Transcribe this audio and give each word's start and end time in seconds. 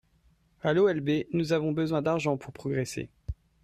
A 0.63 0.73
l'OLB, 0.73 1.25
nous 1.31 1.53
avons 1.53 1.73
besoin 1.73 2.01
d'argent 2.01 2.35
pour 2.35 2.51
progresser. 2.53 3.07